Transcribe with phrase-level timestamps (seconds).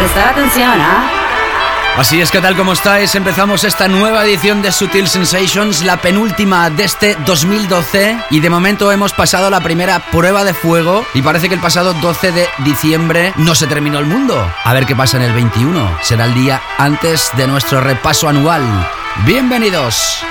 [0.00, 1.10] Prestar atención, ¿ah?
[1.98, 6.70] Así es que tal como estáis, empezamos esta nueva edición de Sutil Sensations, la penúltima
[6.70, 11.50] de este 2012 y de momento hemos pasado la primera prueba de fuego y parece
[11.50, 14.50] que el pasado 12 de diciembre no se terminó el mundo.
[14.64, 18.62] A ver qué pasa en el 21, será el día antes de nuestro repaso anual.
[19.26, 20.24] Bienvenidos.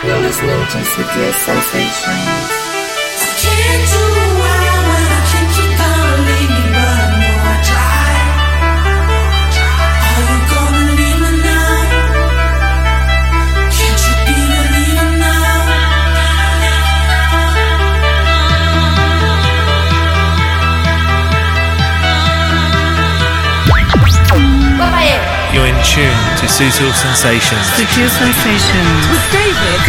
[25.79, 27.65] In tune to Sutil Sensations.
[27.71, 29.07] Sutil Sensations.
[29.09, 29.79] With David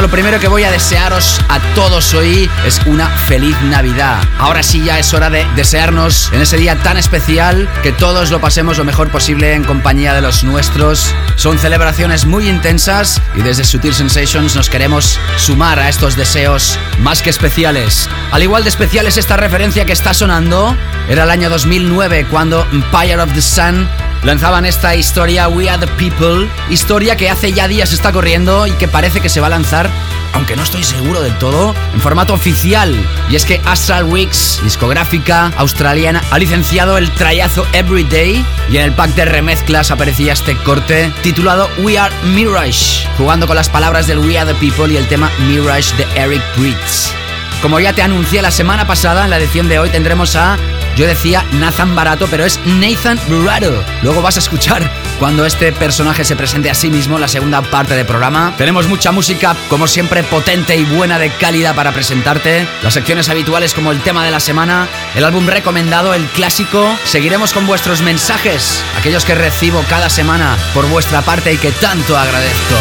[0.00, 4.22] Lo primero que voy a desearos a todos hoy es una feliz Navidad.
[4.38, 8.40] Ahora sí ya es hora de desearnos en ese día tan especial que todos lo
[8.40, 11.14] pasemos lo mejor posible en compañía de los nuestros.
[11.36, 17.22] Son celebraciones muy intensas y desde Sutil Sensations nos queremos sumar a estos deseos más
[17.22, 18.08] que especiales.
[18.32, 20.76] Al igual de especial es esta referencia que está sonando.
[21.08, 23.88] Era el año 2009 cuando Empire of the Sun
[24.24, 28.72] lanzaban esta historia We Are the People, historia que hace ya días está corriendo y
[28.72, 29.90] que parece que se va a lanzar,
[30.32, 32.94] aunque no estoy seguro del todo, en formato oficial.
[33.28, 38.92] Y es que Astral Weeks, discográfica australiana, ha licenciado el trayazo Everyday y en el
[38.92, 44.18] pack de remezclas aparecía este corte titulado We Are Mirage, jugando con las palabras del
[44.18, 47.12] We Are the People y el tema Mirage de Eric Bridges.
[47.60, 50.58] Como ya te anuncié la semana pasada, en la edición de hoy tendremos a
[50.96, 53.84] yo decía Nathan Barato, pero es Nathan Barato.
[54.02, 57.62] Luego vas a escuchar cuando este personaje se presente a sí mismo en la segunda
[57.62, 58.54] parte del programa.
[58.56, 62.66] Tenemos mucha música, como siempre, potente y buena de calidad para presentarte.
[62.82, 66.96] Las secciones habituales como el tema de la semana, el álbum recomendado, el clásico.
[67.04, 72.16] Seguiremos con vuestros mensajes, aquellos que recibo cada semana por vuestra parte y que tanto
[72.16, 72.74] agradezco.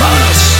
[0.00, 0.55] ¡Vámonos!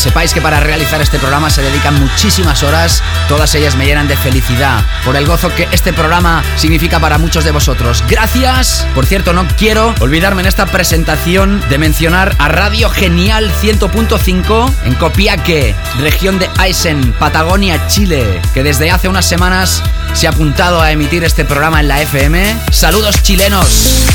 [0.00, 4.16] Sepáis que para realizar este programa se dedican muchísimas horas, todas ellas me llenan de
[4.16, 8.02] felicidad por el gozo que este programa significa para muchos de vosotros.
[8.08, 8.86] Gracias.
[8.94, 14.94] Por cierto, no quiero olvidarme en esta presentación de mencionar a Radio Genial 100.5 en
[14.94, 19.82] Copiaque, región de Aysén, Patagonia, Chile, que desde hace unas semanas
[20.14, 22.56] se ha apuntado a emitir este programa en la FM.
[22.70, 24.06] Saludos chilenos.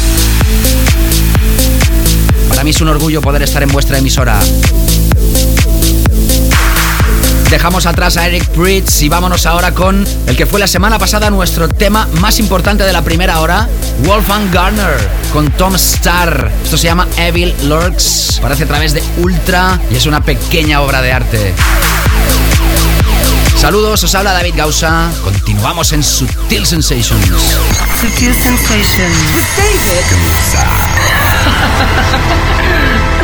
[2.49, 4.39] Para mí es un orgullo poder estar en vuestra emisora.
[7.55, 11.29] Dejamos atrás a Eric Pritz y vámonos ahora con el que fue la semana pasada
[11.29, 13.69] nuestro tema más importante de la primera hora,
[14.03, 14.97] Wolfgang Garner
[15.31, 16.51] con Tom Starr.
[16.65, 21.01] Esto se llama Evil Lurks, aparece a través de Ultra y es una pequeña obra
[21.01, 21.53] de arte.
[23.55, 25.09] Saludos, os habla David Gausa.
[25.23, 27.25] Continuamos en Sutil Sensations.
[28.01, 29.15] Sutil Sensations.
[29.55, 29.79] Sutil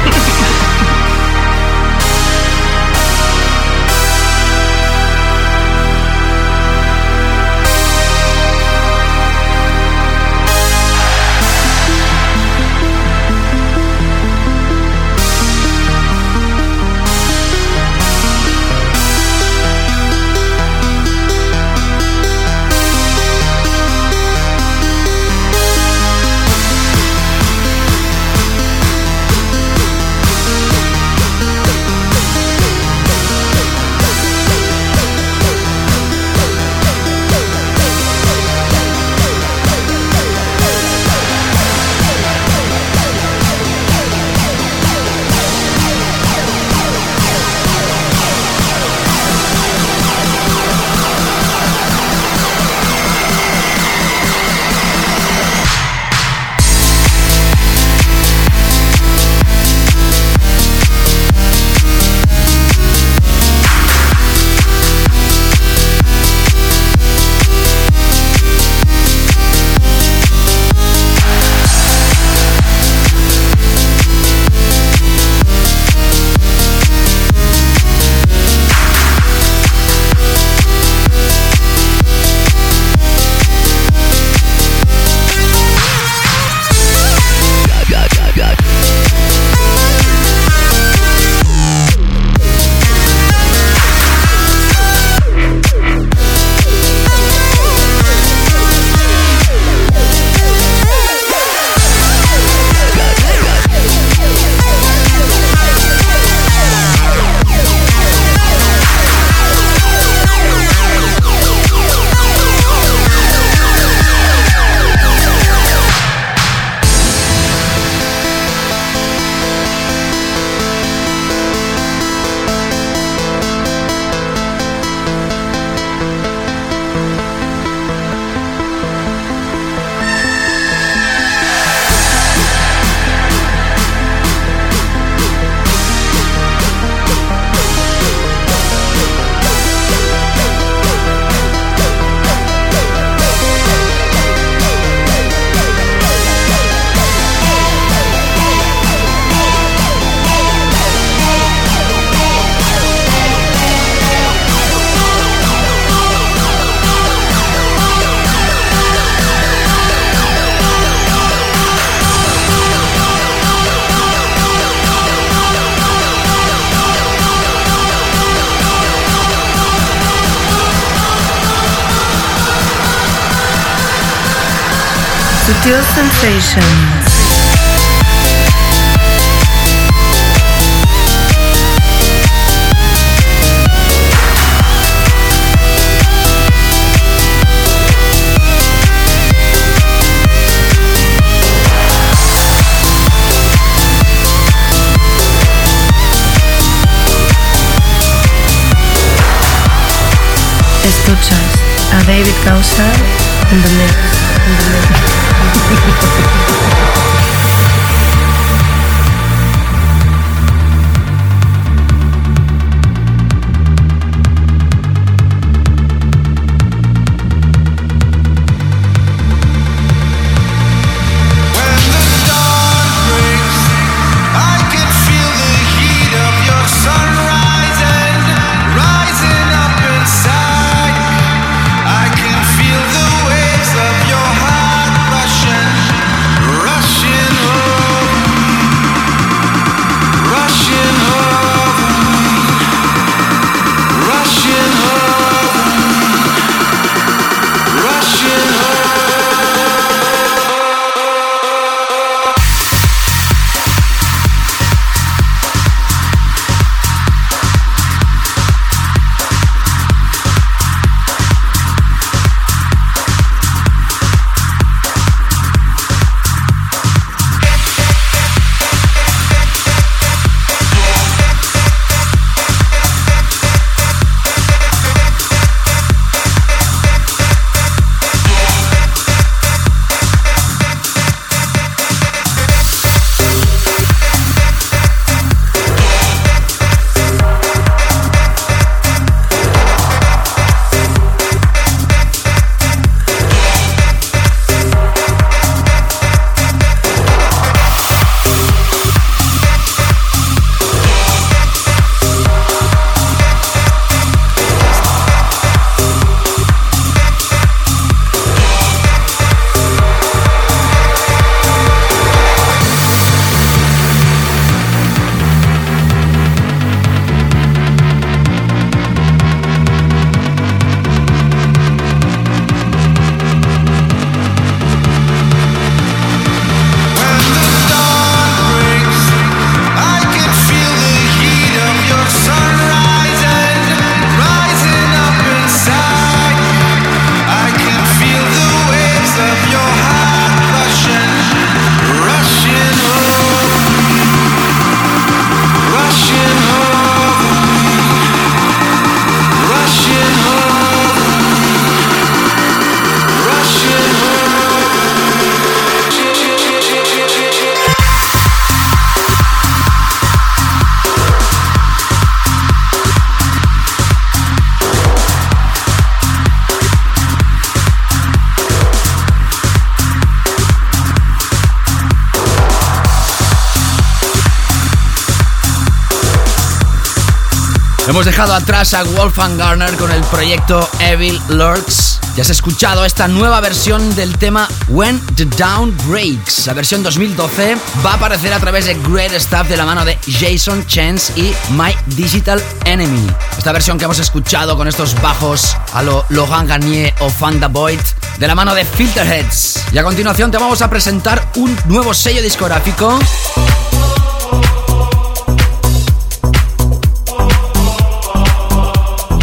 [378.02, 382.00] Hemos dejado atrás a Wolfgang Garner con el proyecto Evil Lurks.
[382.16, 386.48] Ya has escuchado esta nueva versión del tema When the Down Breaks.
[386.48, 390.00] La versión 2012 va a aparecer a través de Great Stuff de la mano de
[390.20, 393.08] Jason Chance y My Digital Enemy.
[393.38, 397.82] Esta versión que hemos escuchado con estos bajos a lo Logan Garnier o Fanda Void
[398.18, 399.66] de la mano de Filterheads.
[399.72, 403.00] Y a continuación te vamos a presentar un nuevo sello discográfico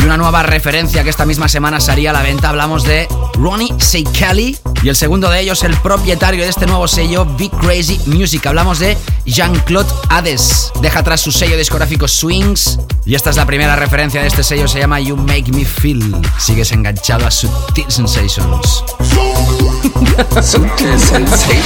[0.09, 2.49] una nueva referencia que esta misma semana salía a la venta.
[2.49, 7.27] Hablamos de Ronnie Seikali y el segundo de ellos, el propietario de este nuevo sello,
[7.37, 8.47] Big Crazy Music.
[8.47, 8.97] Hablamos de
[9.27, 10.73] Jean-Claude Hades.
[10.81, 14.67] Deja atrás su sello discográfico Swings y esta es la primera referencia de este sello.
[14.67, 16.17] Se llama You Make Me Feel.
[16.39, 18.83] Sigues enganchado a Sutil Sensations.
[20.43, 21.65] Sutil Sensations.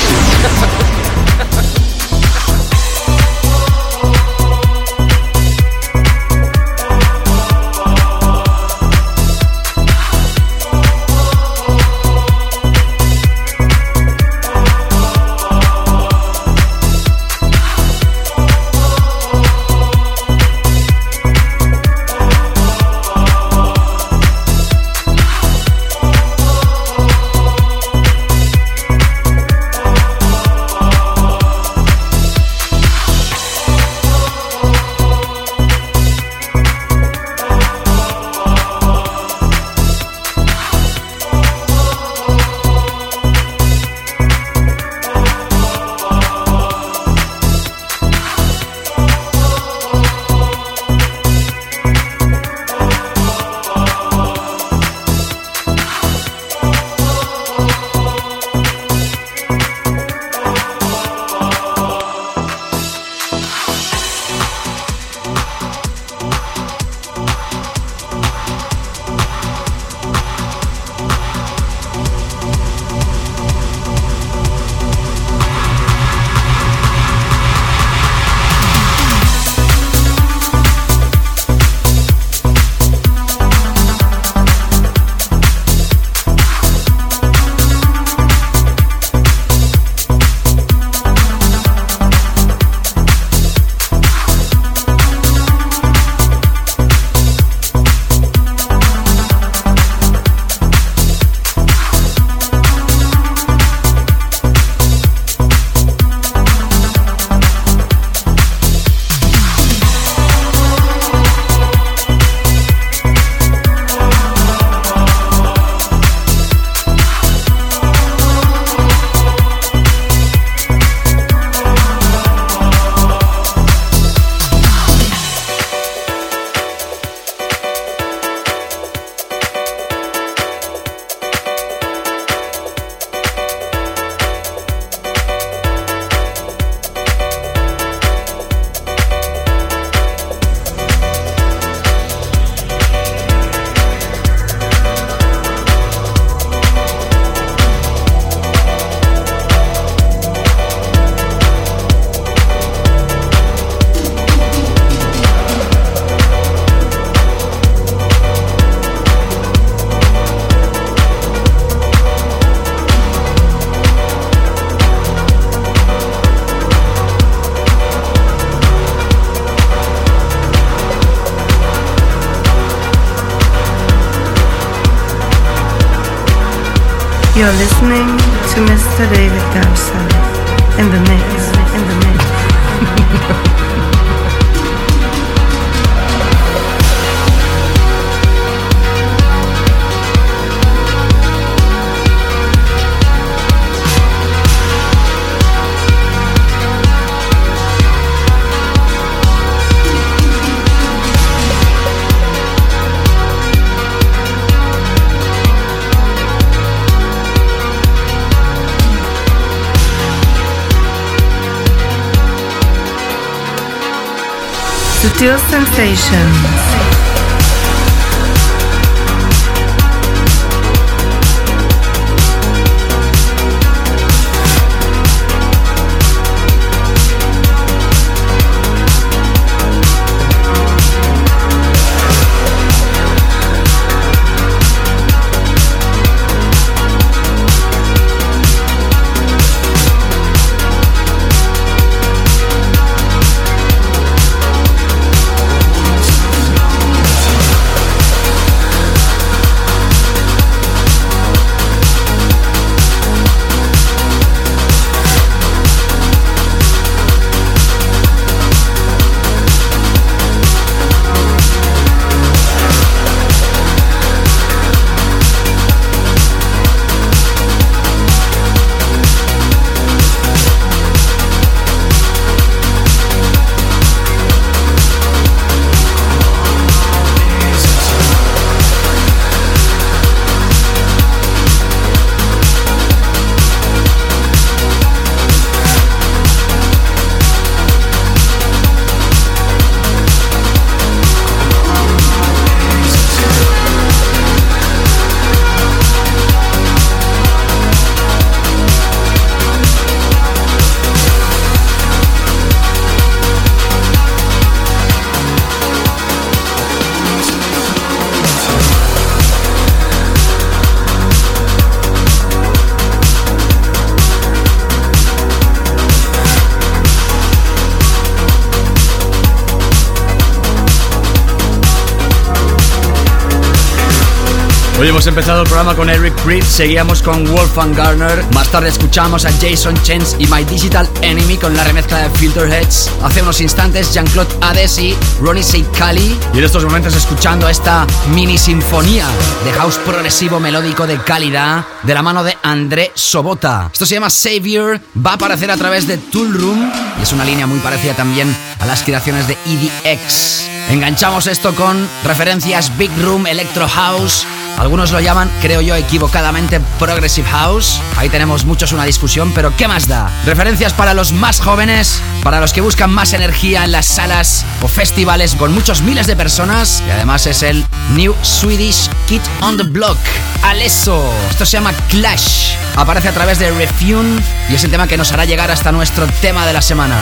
[325.02, 329.32] Hemos empezado el programa con Eric Priest, seguíamos con Wolfgang Garner, más tarde escuchamos a
[329.32, 332.88] Jason Chance y My Digital Enemy con la remezcla de Filterheads.
[333.02, 335.42] Hace unos instantes Jean-Claude Hades y Ronnie
[335.76, 336.16] Cali.
[336.32, 337.84] Y en estos momentos escuchando esta
[338.14, 339.08] mini sinfonía
[339.44, 343.70] de house progresivo melódico de calidad de la mano de André Sobota.
[343.72, 347.24] Esto se llama Savior, va a aparecer a través de Tool Room y es una
[347.24, 350.52] línea muy parecida también a las creaciones de EDX.
[350.70, 354.24] Enganchamos esto con referencias Big Room, Electro House.
[354.58, 357.80] Algunos lo llaman, creo yo, equivocadamente Progressive House.
[357.96, 360.10] Ahí tenemos muchos una discusión, pero ¿qué más da?
[360.24, 364.68] Referencias para los más jóvenes, para los que buscan más energía en las salas o
[364.68, 366.82] festivales con muchos miles de personas.
[366.86, 369.98] Y además es el New Swedish Kid on the Block.
[370.42, 371.02] Alesso.
[371.30, 372.54] Esto se llama Clash.
[372.76, 376.06] Aparece a través de Refune y es el tema que nos hará llegar hasta nuestro
[376.20, 376.96] tema de la semana.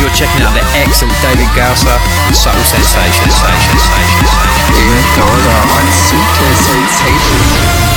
[0.00, 3.36] You're checking out the excellent David Gausser and Subtle Sensations.
[4.72, 7.91] David Gausser on Super Sensations.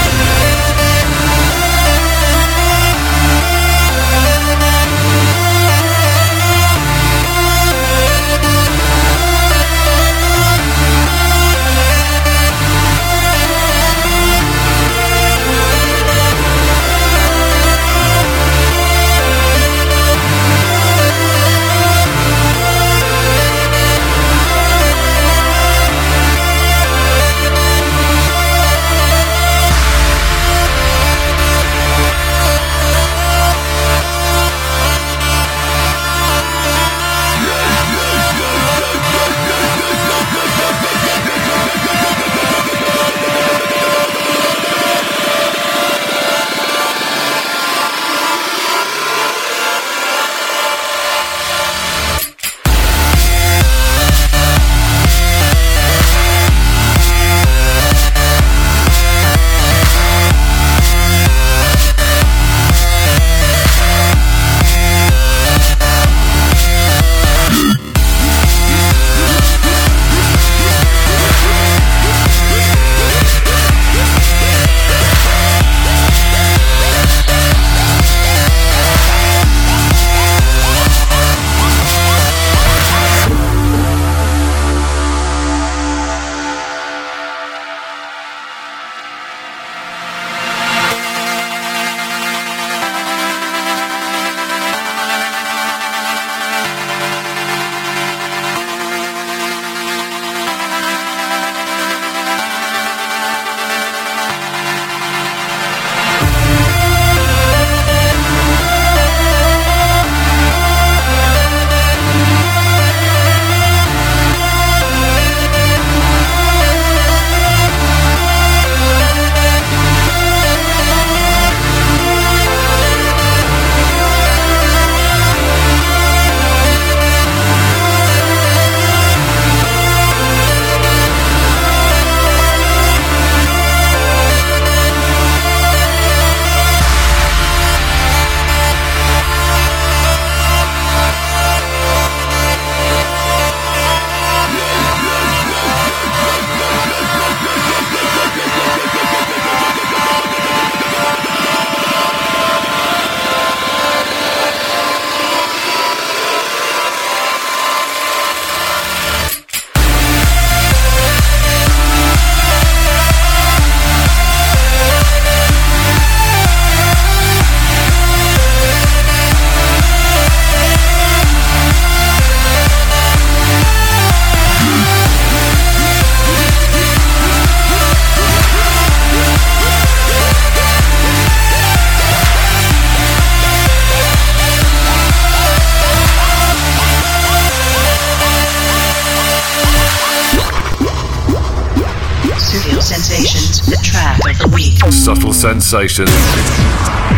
[195.75, 196.11] Sensations.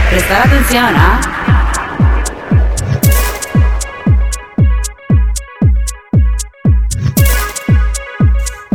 [0.10, 1.22] Prestar atención, ¿ah?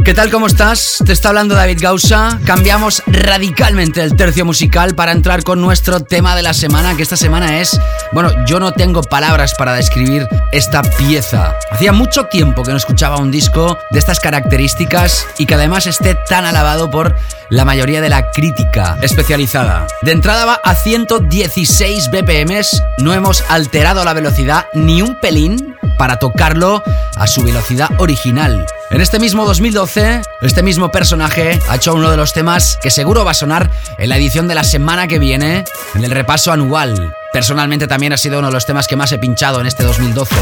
[0.04, 0.30] ¿Qué tal?
[0.30, 1.02] ¿Cómo estás?
[1.04, 2.38] Te está hablando David Gausa.
[2.44, 7.16] Cambiamos radicalmente el tercio musical para entrar con nuestro tema de la semana, que esta
[7.16, 7.80] semana es...
[8.12, 11.56] Bueno, yo no tengo palabras para describir esta pieza.
[11.70, 16.14] Hacía mucho tiempo que no escuchaba un disco de estas características y que además esté
[16.28, 17.16] tan alabado por
[17.52, 19.86] la mayoría de la crítica especializada.
[20.00, 22.62] De entrada va a 116 BPM,
[22.98, 26.82] no hemos alterado la velocidad ni un pelín para tocarlo
[27.14, 28.64] a su velocidad original.
[28.90, 33.22] En este mismo 2012, este mismo personaje ha hecho uno de los temas que seguro
[33.22, 37.14] va a sonar en la edición de la semana que viene, en el repaso anual.
[37.34, 40.34] Personalmente también ha sido uno de los temas que más he pinchado en este 2012.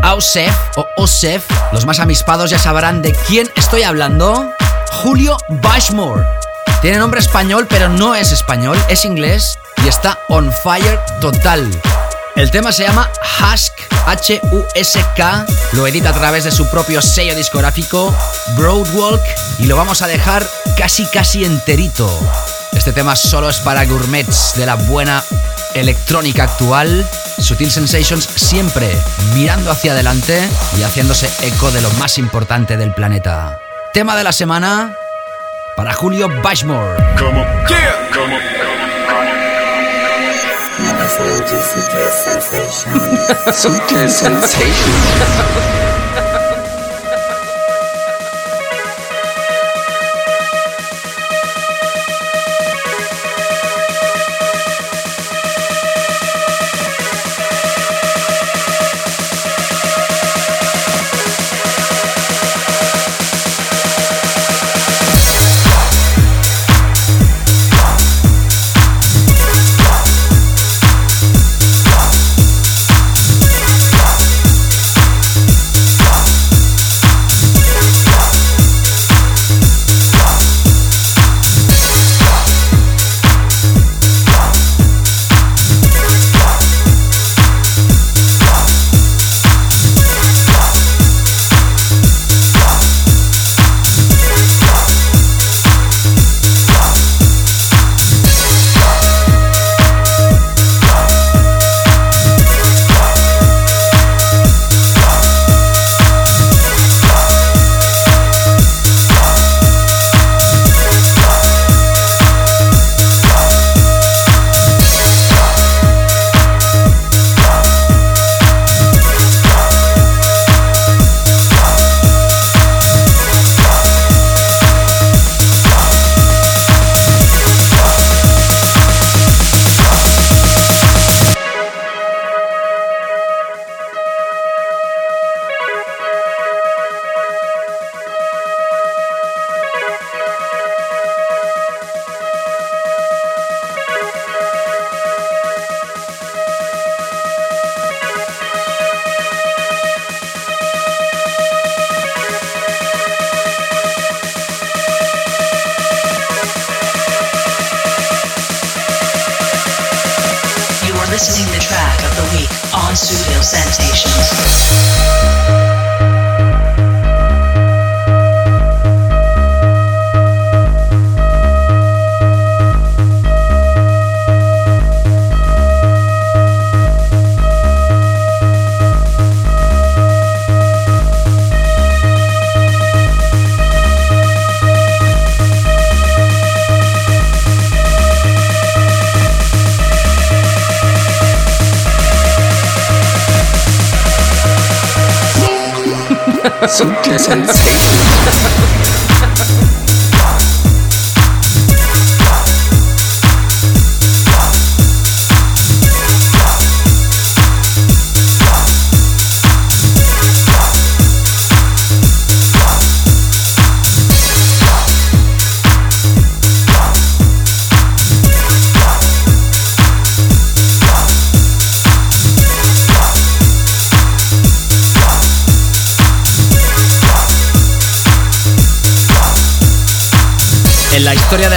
[0.00, 4.50] Ausef o Osef, los más amispados ya sabrán de quién estoy hablando.
[5.02, 6.24] Julio Bashmore.
[6.84, 11.66] Tiene nombre español, pero no es español, es inglés y está on fire total.
[12.36, 13.08] El tema se llama
[13.40, 13.72] Husk,
[14.04, 15.46] H-U-S-K.
[15.72, 18.14] Lo edita a través de su propio sello discográfico,
[18.58, 19.22] Broadwalk,
[19.58, 22.06] y lo vamos a dejar casi casi enterito.
[22.72, 25.24] Este tema solo es para gourmets de la buena
[25.72, 27.08] electrónica actual.
[27.38, 28.94] Sutil Sensations siempre
[29.32, 30.46] mirando hacia adelante
[30.78, 33.58] y haciéndose eco de lo más importante del planeta.
[33.94, 34.94] Tema de la semana
[35.76, 37.02] para Julio Bashmore.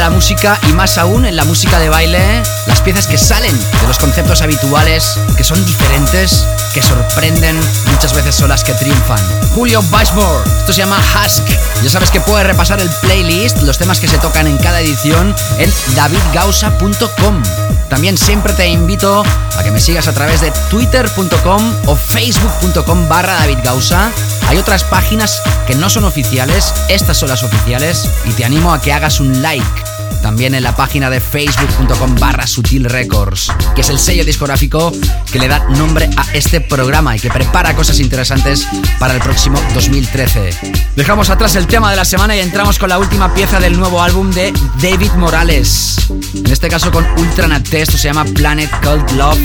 [0.07, 3.87] la música y más aún en la música de baile, las piezas que salen de
[3.87, 7.59] los conceptos habituales, que son diferentes, que sorprenden,
[7.91, 9.19] muchas veces son las que triunfan.
[9.53, 11.43] Julio Bashmore, esto se llama Husk.
[11.83, 15.35] Ya sabes que puedes repasar el playlist, los temas que se tocan en cada edición
[15.57, 17.43] en davidgausa.com.
[17.89, 19.25] También siempre te invito
[19.57, 24.09] a que me sigas a través de twitter.com o facebook.com barra davidgausa.
[24.47, 28.79] Hay otras páginas que no son oficiales, estas son las oficiales y te animo a
[28.79, 29.86] que hagas un like
[30.27, 34.91] también en la página de facebook.com barra sutil records, que es el sello discográfico
[35.31, 38.67] que le da nombre a este programa y que prepara cosas interesantes
[38.99, 40.49] para el próximo 2013.
[40.97, 44.01] Dejamos atrás el tema de la semana y entramos con la última pieza del nuevo
[44.01, 45.95] álbum de David Morales.
[46.33, 49.39] En este caso con Ultranate, esto se llama Planet Cult Love.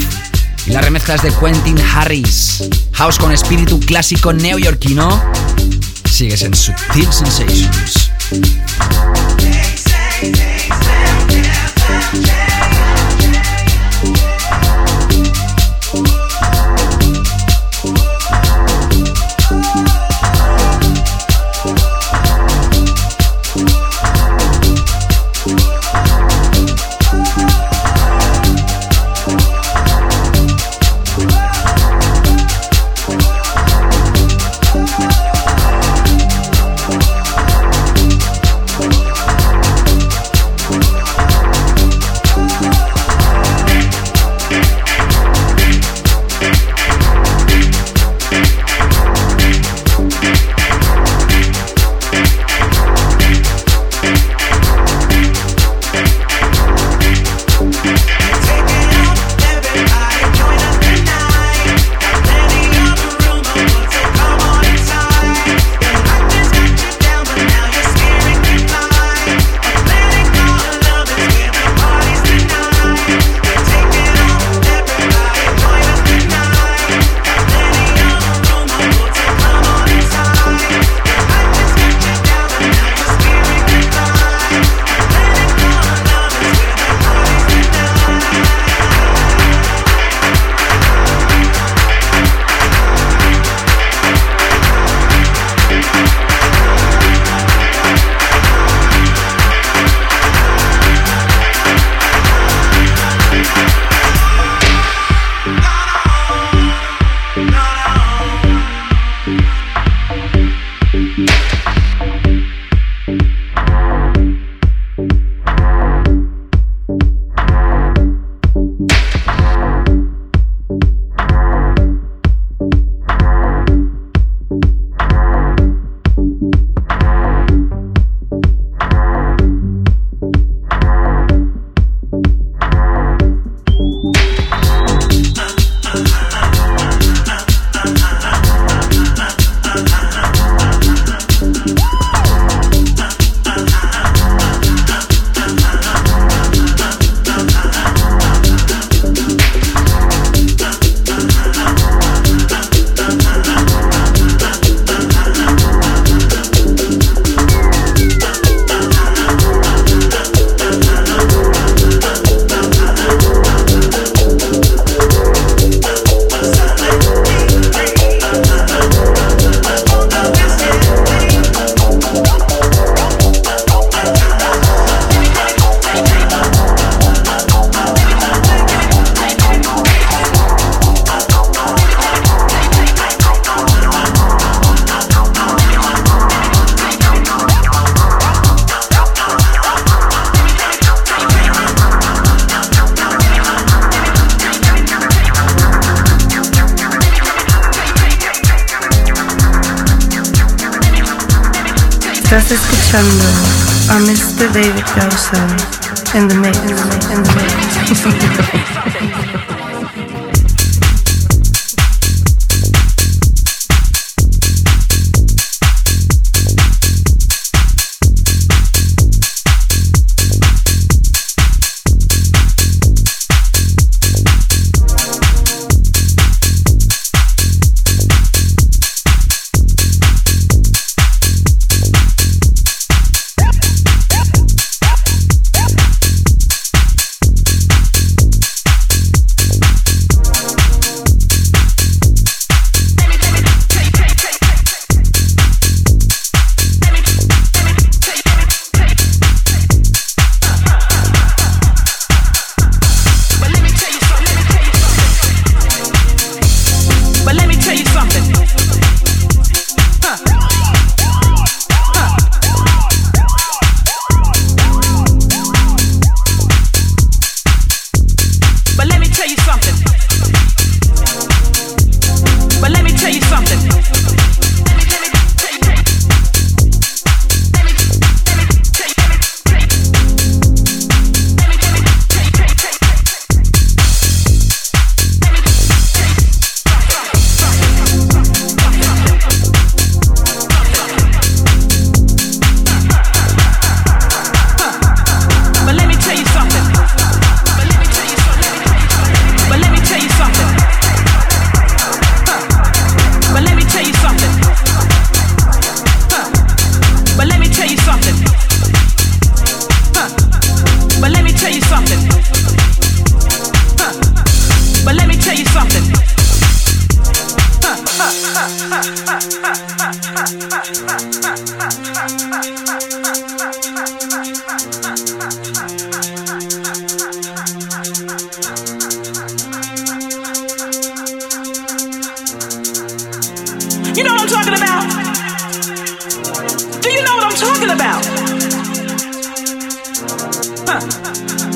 [0.67, 2.65] y la remezcla es de Quentin Harris.
[2.95, 5.23] House con espíritu clásico neoyorquino.
[6.11, 8.11] Sigues en Subtil Sensations.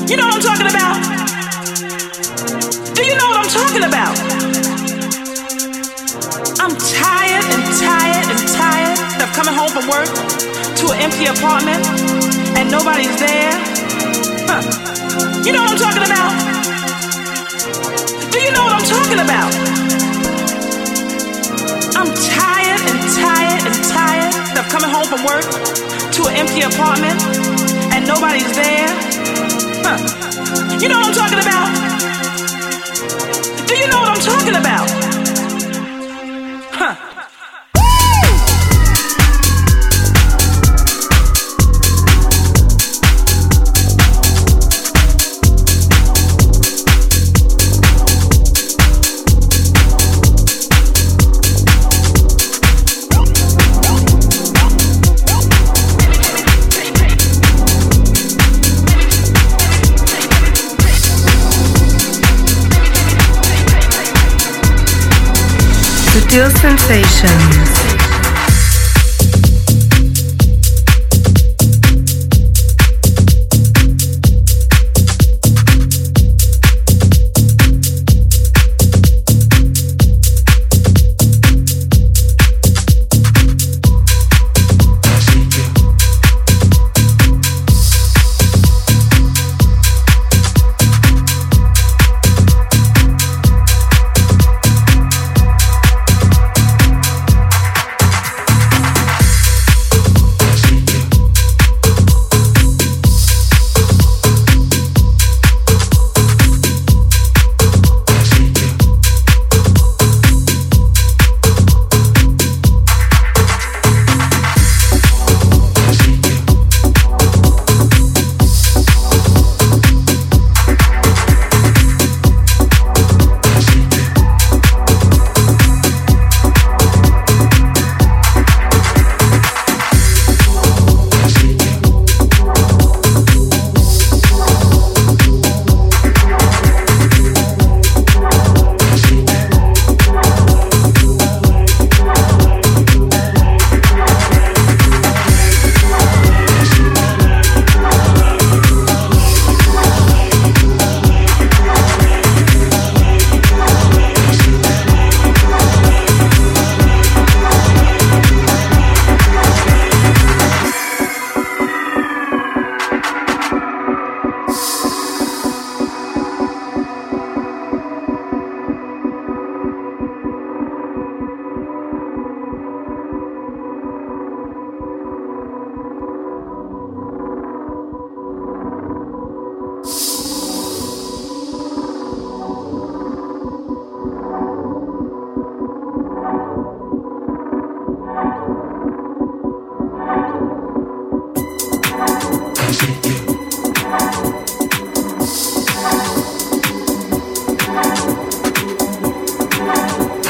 [0.07, 0.95] You know what I'm talking about?
[2.95, 4.15] Do you know what I'm talking about?
[6.63, 10.07] I'm tired and tired and tired of coming home from work
[10.79, 11.83] to an empty apartment
[12.55, 13.51] and nobody's there.
[14.47, 14.63] Huh.
[15.43, 16.31] You know what I'm talking about?
[18.31, 19.51] Do you know what I'm talking about?
[21.99, 25.43] I'm tired and tired and tired of coming home from work
[26.15, 27.19] to an empty apartment
[27.91, 29.07] and nobody's there.
[29.89, 30.77] Huh.
[30.81, 31.69] You know what I'm talking about?
[33.69, 35.16] Do you know what I'm talking about?
[66.87, 67.86] Sensations.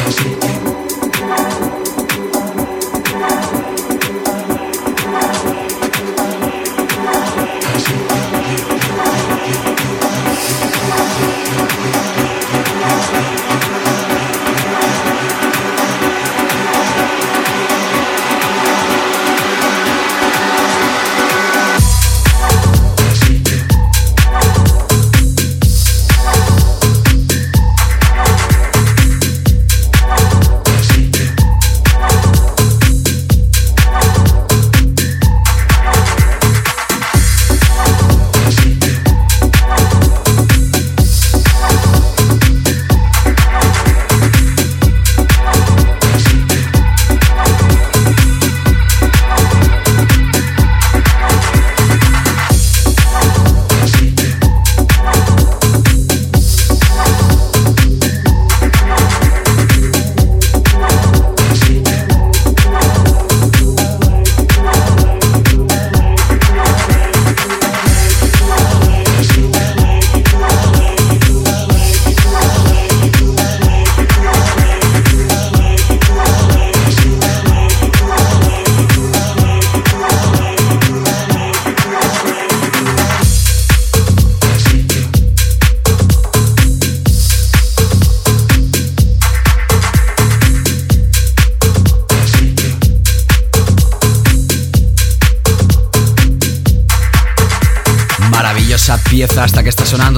[0.07, 0.46] así.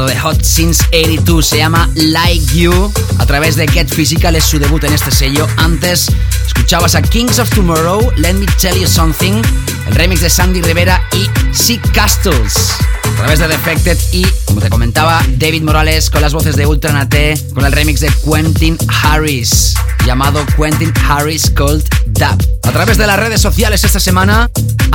[0.10, 1.46] De Hot Since 82.
[1.46, 2.92] Se llama Like You.
[3.20, 5.48] A través de Get Physical es su debut en este sello.
[5.58, 6.08] Antes
[6.46, 9.42] escuchabas a Kings of Tomorrow, Let Me Tell You Something,
[9.88, 12.72] el remix de Sandy Rivera y Sea Castles.
[13.04, 17.40] A través de Defected y, como te comentaba, David Morales con las voces de Ultranate,
[17.54, 22.60] con el remix de Quentin Harris, llamado Quentin Harris Cold Dub.
[22.64, 24.49] A través de las redes sociales esta semana,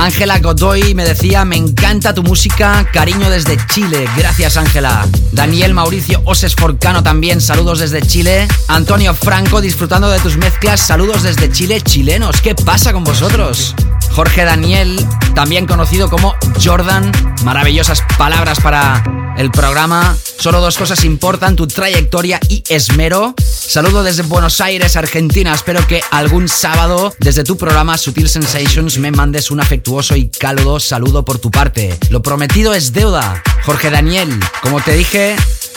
[0.05, 4.07] Ángela Godoy me decía, me encanta tu música, cariño desde Chile.
[4.15, 5.07] Gracias Ángela.
[5.31, 8.47] Daniel Mauricio Oses Forcano también, saludos desde Chile.
[8.67, 12.39] Antonio Franco, disfrutando de tus mezclas, saludos desde Chile, chilenos.
[12.41, 13.73] ¿Qué pasa con vosotros?
[14.11, 15.03] Jorge Daniel,
[15.33, 17.11] también conocido como Jordan,
[17.43, 19.03] maravillosas palabras para
[19.37, 20.15] el programa.
[20.37, 23.33] Solo dos cosas importan, tu trayectoria y esmero.
[23.67, 25.53] Saludo desde Buenos Aires, Argentina.
[25.53, 30.79] Espero que algún sábado desde tu programa Sutil Sensations me mandes un afectuoso y cálido
[30.79, 31.97] saludo por tu parte.
[32.09, 33.43] Lo prometido es deuda.
[33.65, 35.35] Jorge Daniel, como te dije,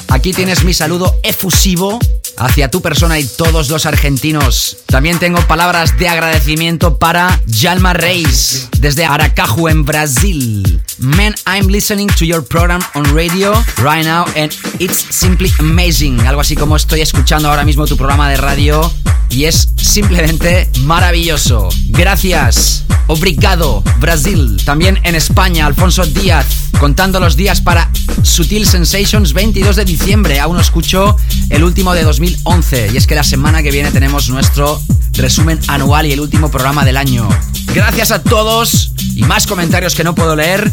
[0.08, 1.98] aquí tienes mi saludo efusivo
[2.36, 4.76] hacia tu persona y todos los argentinos.
[4.86, 10.80] También tengo palabras de agradecimiento para Jalma Reis desde Aracaju en Brasil.
[11.00, 16.18] Man, I'm listening to your program on radio right now and it's simply amazing.
[16.26, 18.92] Algo así como estoy escuchando ahora mismo tu programa de radio
[19.30, 21.68] y es simplemente maravilloso.
[21.86, 22.84] Gracias.
[23.06, 24.60] Obrigado, Brasil.
[24.64, 26.46] También en España, Alfonso Díaz,
[26.80, 27.88] contando los días para
[28.24, 30.40] Sutil Sensations 22 de diciembre.
[30.40, 31.16] Aún no escucho
[31.50, 34.82] el último de 2011 y es que la semana que viene tenemos nuestro
[35.12, 37.28] resumen anual y el último programa del año.
[37.72, 40.72] Gracias a todos y más comentarios que no puedo leer.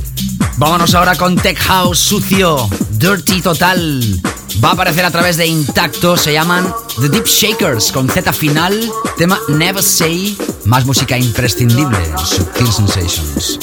[0.58, 4.22] Vámonos ahora con Tech House sucio, dirty total.
[4.64, 8.89] Va a aparecer a través de Intacto, se llaman The Deep Shakers con Z final,
[9.18, 13.60] tema Never Say, más música imprescindible en Sutil Sensations.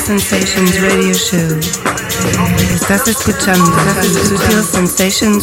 [0.00, 1.14] Sensations Radio
[4.72, 5.42] Sensations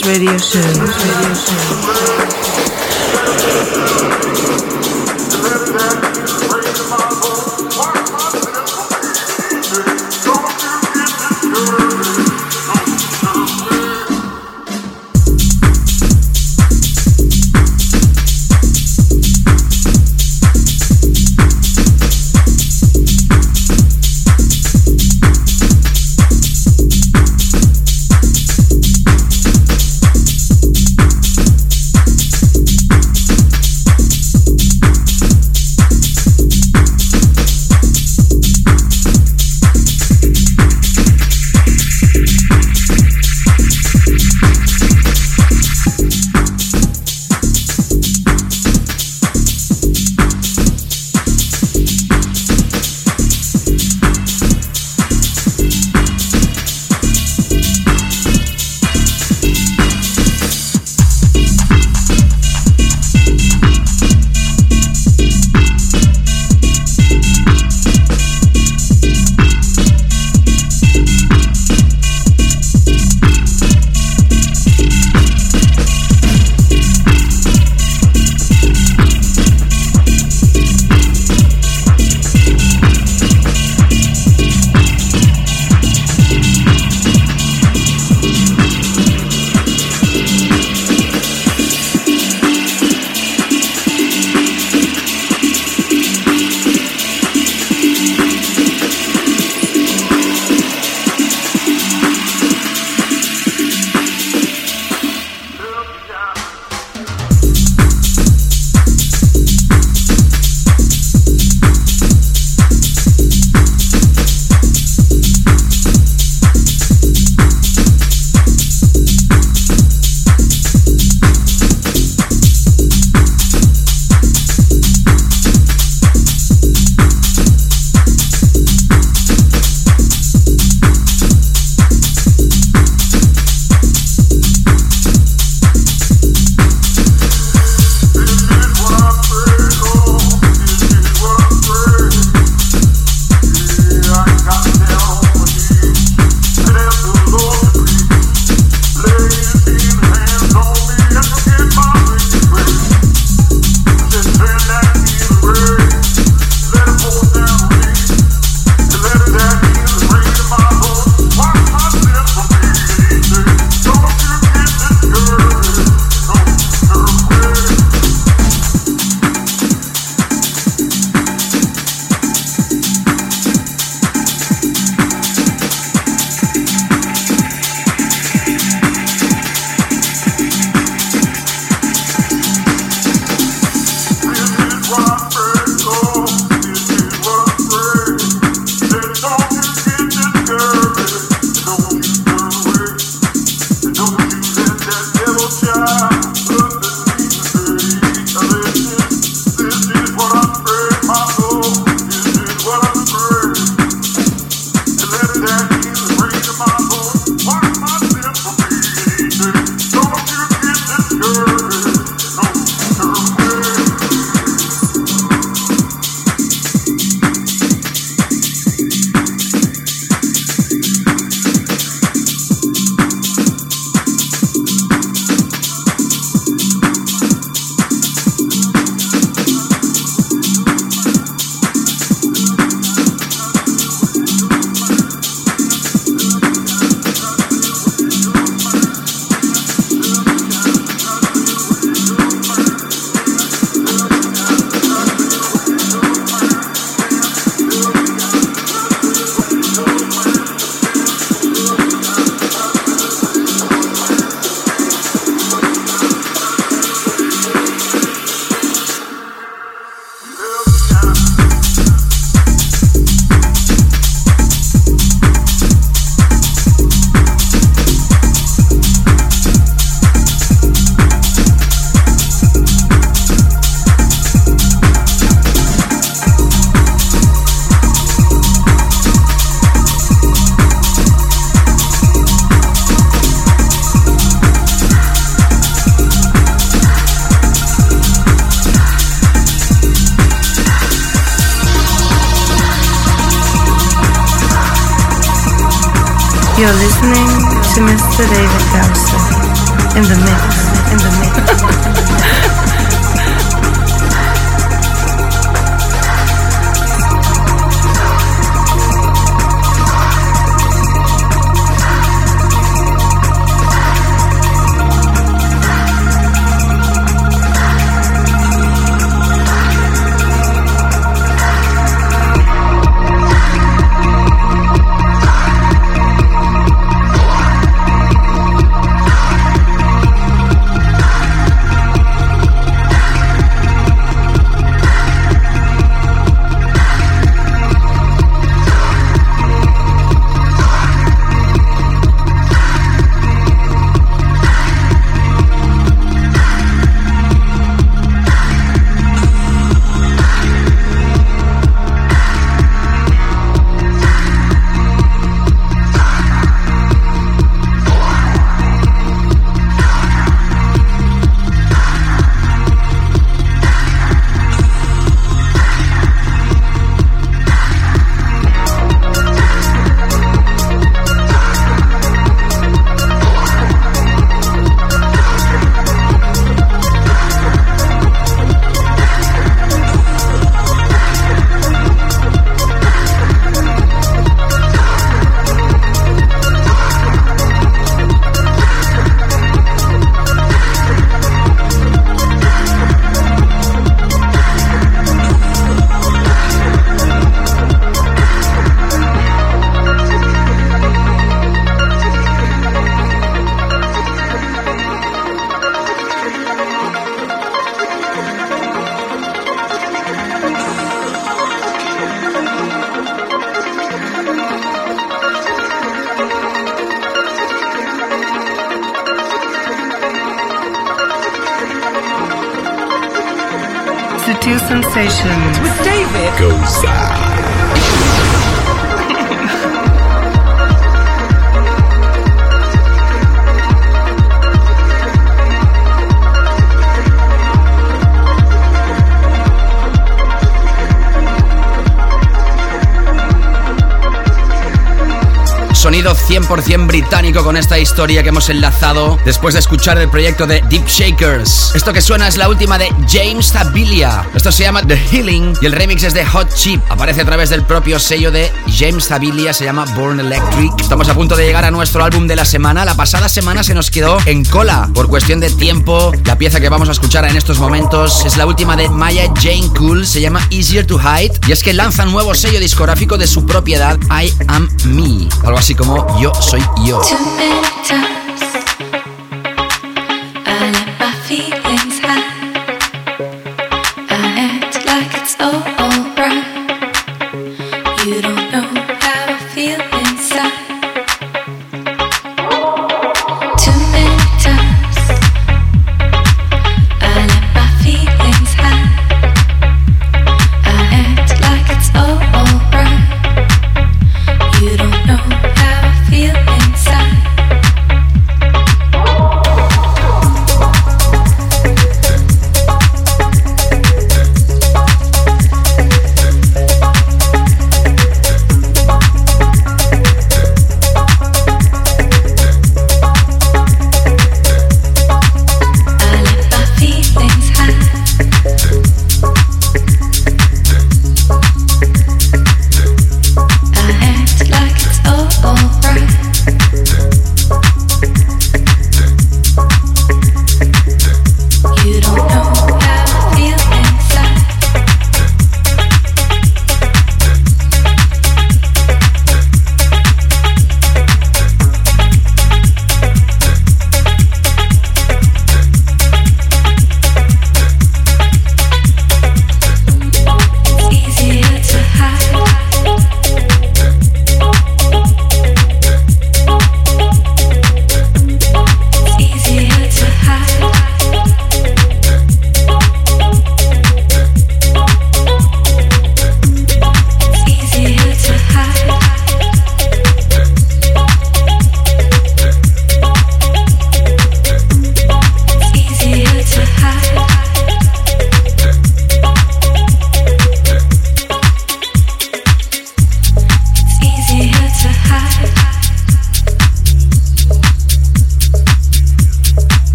[446.40, 450.88] 100% británico con esta historia que hemos enlazado después de escuchar el proyecto de Deep
[450.88, 451.72] Shakers.
[451.76, 454.28] Esto que suena es la última de James Tabilia.
[454.34, 456.82] Esto se llama The Healing y el remix es de Hot Chip.
[456.90, 460.72] Aparece a través del propio sello de James Tabilia, se llama Born Electric.
[460.80, 462.86] Estamos a punto de llegar a nuestro álbum de la semana.
[462.86, 466.12] La pasada semana se nos quedó en cola por cuestión de tiempo.
[466.26, 469.70] La pieza que vamos a escuchar en estos momentos es la última de Maya Jane
[469.78, 473.28] Cool, se llama Easier to Hide y es que lanza un nuevo sello discográfico de
[473.28, 475.28] su propiedad, I Am Me.
[475.44, 478.19] Algo así como Yo 随意哦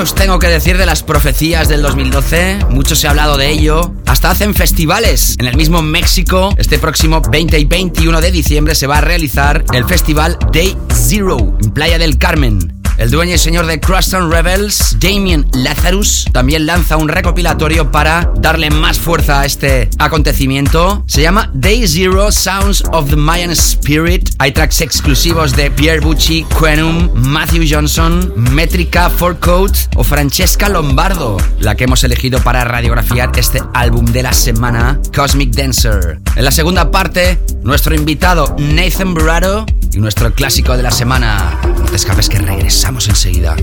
[0.00, 2.58] os tengo que decir de las profecías del 2012?
[2.70, 3.92] Mucho se ha hablado de ello.
[4.06, 5.36] Hasta hacen festivales.
[5.38, 9.62] En el mismo México, este próximo 20 y 21 de diciembre se va a realizar
[9.74, 12.79] el festival Day Zero en Playa del Carmen.
[13.00, 18.68] El dueño y señor de Cruston Rebels, Damien Lazarus, también lanza un recopilatorio para darle
[18.68, 21.02] más fuerza a este acontecimiento.
[21.06, 24.28] Se llama Day Zero Sounds of the Mayan Spirit.
[24.38, 31.76] Hay tracks exclusivos de Pierre Bucci, Quenum, Matthew Johnson, Metrica, Code o Francesca Lombardo, la
[31.76, 36.20] que hemos elegido para radiografiar este álbum de la semana, Cosmic Dancer.
[36.36, 41.58] En la segunda parte, nuestro invitado Nathan Burrado y nuestro clásico de la semana.
[41.90, 43.56] Te escapes que regresamos enseguida.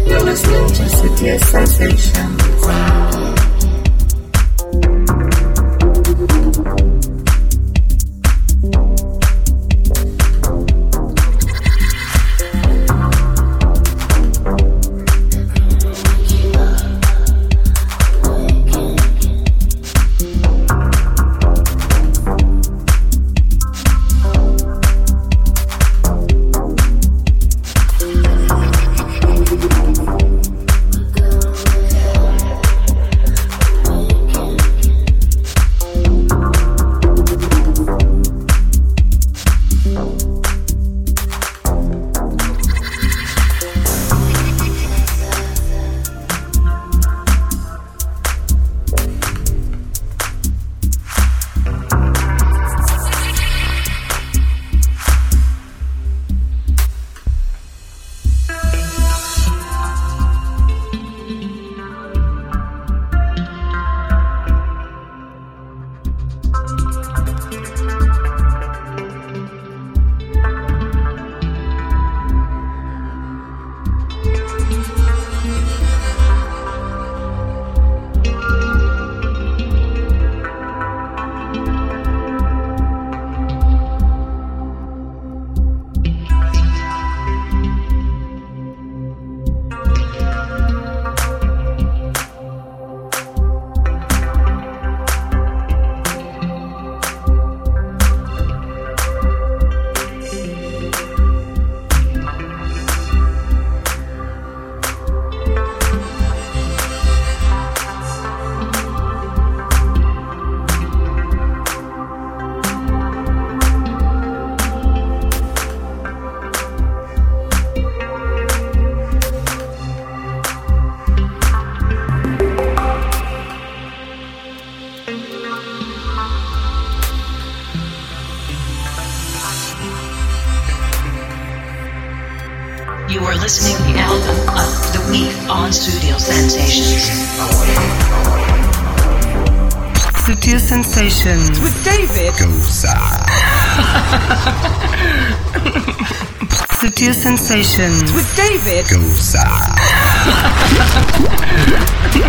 [146.77, 149.73] Sensations with David Goza.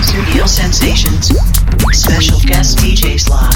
[0.01, 1.33] Studio Sensations.
[1.93, 3.55] Special guest DJ slot.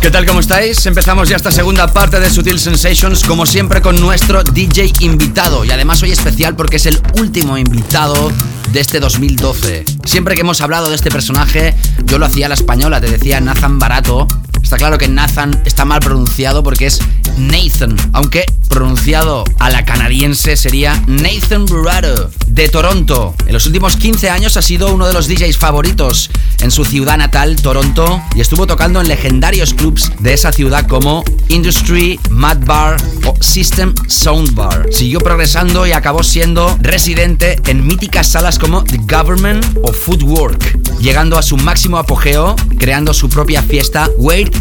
[0.00, 0.24] ¿Qué tal?
[0.24, 0.86] ¿Cómo estáis?
[0.86, 5.66] Empezamos ya esta segunda parte de Sutil Sensations, como siempre con nuestro DJ invitado.
[5.66, 8.32] Y además hoy especial porque es el último invitado
[8.72, 9.84] de este 2012.
[10.06, 13.40] Siempre que hemos hablado de este personaje, yo lo hacía a la española, te decía
[13.40, 14.26] Nathan Barato,
[14.62, 17.00] Está claro que Nathan está mal pronunciado porque es
[17.36, 23.34] Nathan, aunque pronunciado a la canadiense sería Nathan Burrado, de Toronto.
[23.46, 26.30] En los últimos 15 años ha sido uno de los DJs favoritos
[26.60, 31.24] en su ciudad natal, Toronto, y estuvo tocando en legendarios clubs de esa ciudad como
[31.48, 34.86] Industry, Mad Bar o System Sound Bar.
[34.90, 41.38] Siguió progresando y acabó siendo residente en míticas salas como The Government o Footwork, llegando
[41.38, 44.08] a su máximo apogeo creando su propia fiesta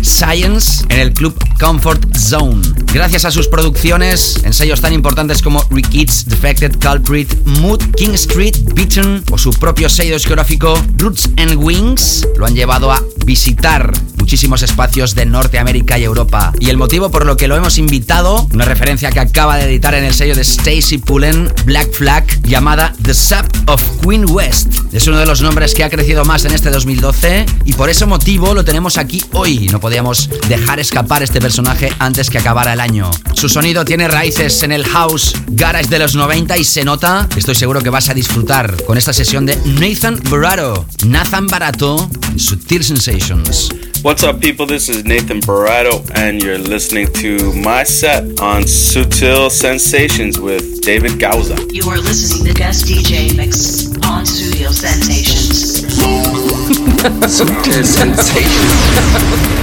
[0.02, 2.62] Science en el club Comfort Zone.
[2.94, 8.56] Gracias a sus producciones en sellos tan importantes como Kids, Defected, Culprit, Mood, King Street,
[8.74, 14.62] Beaten o su propio sello discográfico Roots and Wings, lo han llevado a visitar muchísimos
[14.62, 16.52] espacios de Norteamérica y Europa.
[16.60, 19.94] Y el motivo por lo que lo hemos invitado, una referencia que acaba de editar
[19.94, 24.68] en el sello de Stacy Pullen, Black Flag, llamada The Sap of Queen West.
[24.92, 28.06] Es uno de los nombres que ha crecido más en este 2012 y por ese
[28.06, 32.80] motivo lo tenemos aquí hoy no podíamos dejar escapar este personaje antes que acabara el
[32.80, 33.12] año.
[33.36, 37.30] Su sonido tiene raíces en el house garage de los 90 y se nota.
[37.38, 40.88] Estoy seguro que vas a disfrutar con esta sesión de Nathan Barato.
[41.06, 43.70] Nathan Barato, Sutil Sensations.
[44.02, 44.66] What's up, people?
[44.66, 51.20] This is Nathan Barato, and you're listening to my set on Sutil Sensations with David
[51.20, 51.56] Gauza.
[51.72, 55.86] You are listening to Guest DJ Mix on Sutil Sensations.
[57.28, 59.57] Sutil Sensations.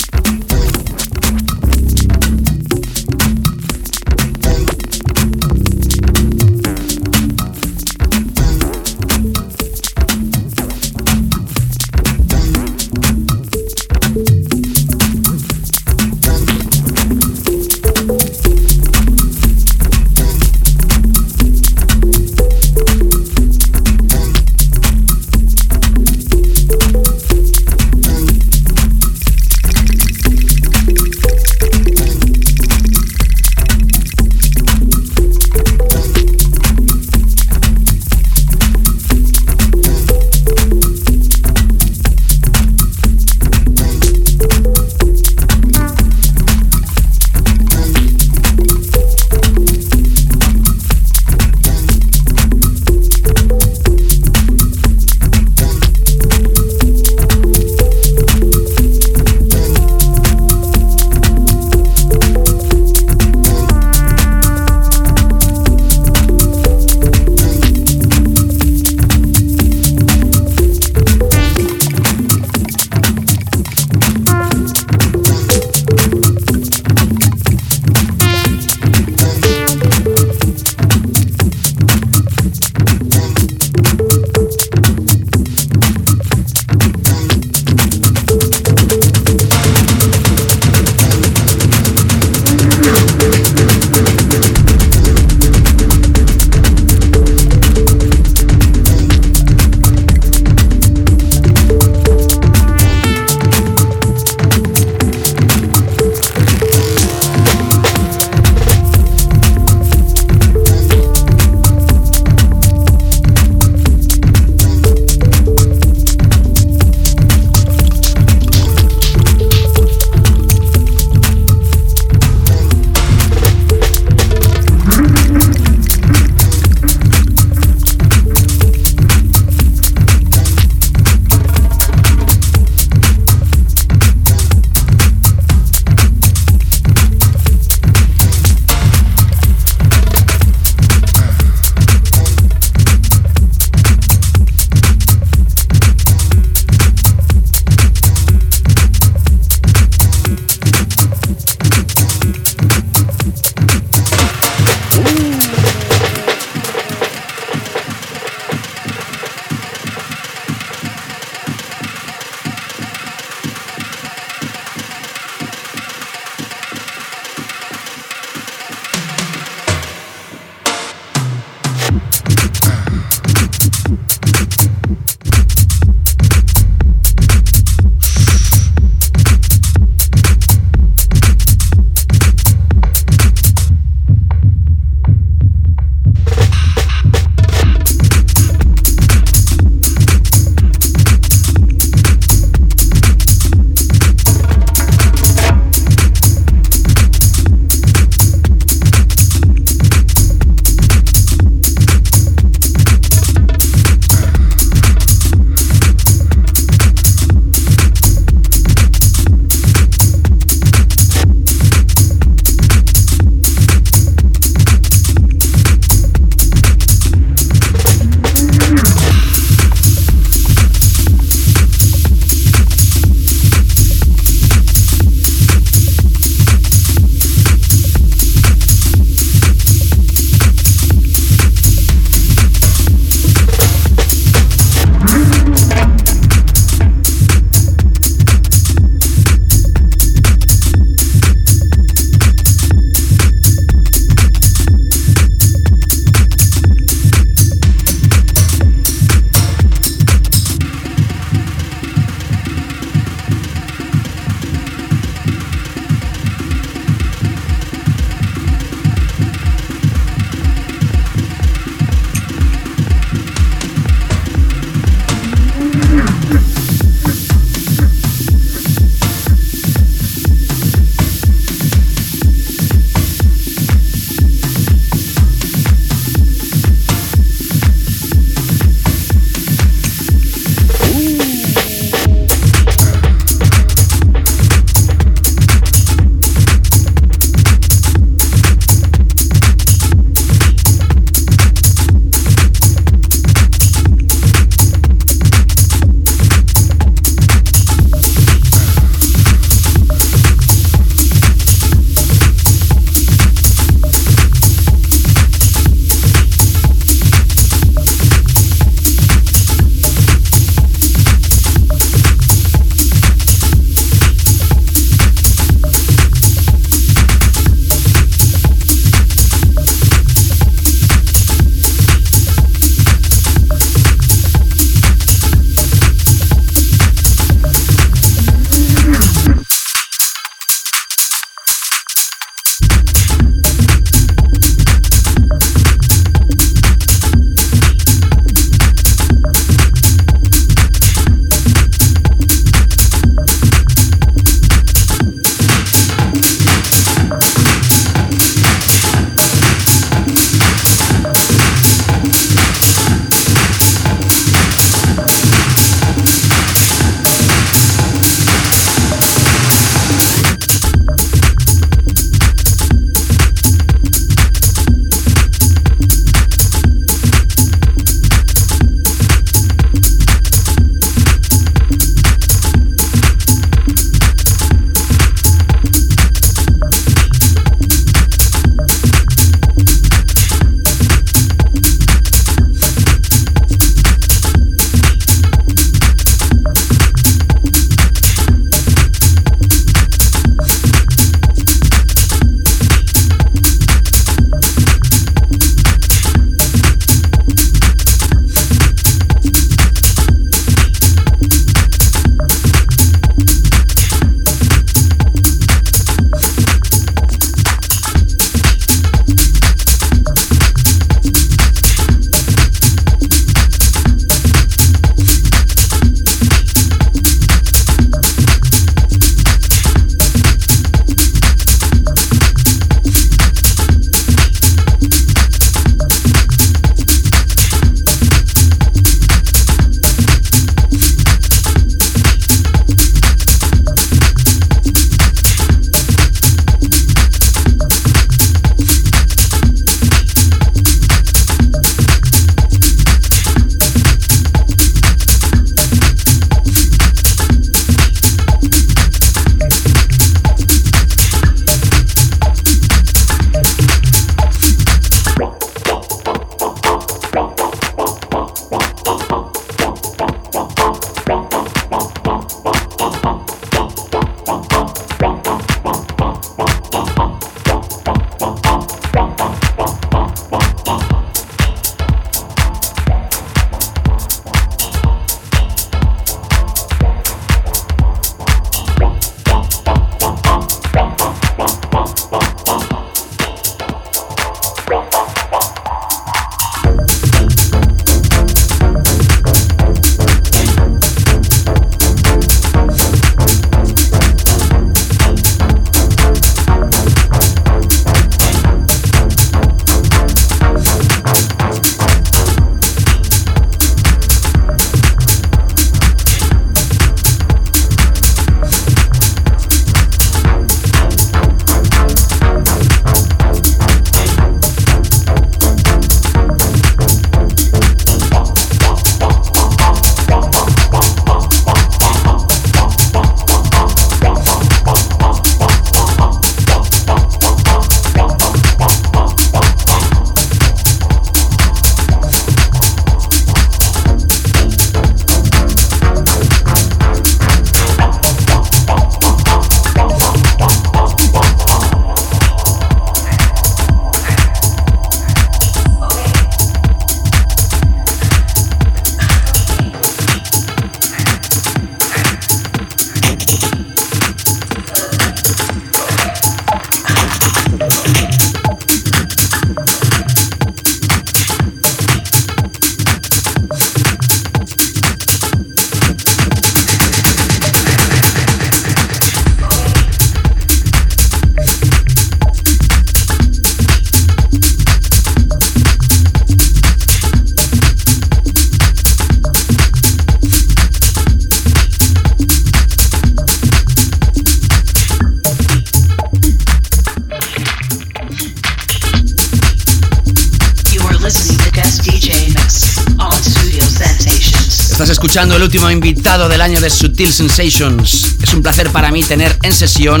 [595.10, 598.14] Escuchando el último invitado del año de Sutil Sensations.
[598.22, 600.00] Es un placer para mí tener en sesión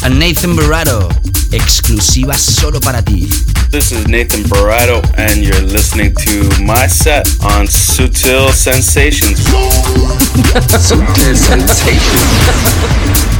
[0.00, 1.06] a Nathan Barato,
[1.52, 3.28] exclusiva solo para ti.
[3.70, 9.38] This is Nathan Barato, and you're listening to my set on Sutil Sensations.
[10.80, 13.37] Sutil Sensations.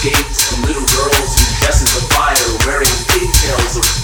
[0.00, 2.32] skates and little girls in dresses of fire
[2.64, 3.99] wearing pigtails of